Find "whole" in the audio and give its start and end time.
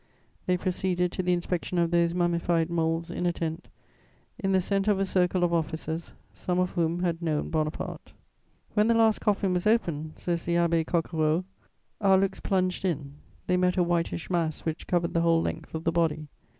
15.21-15.43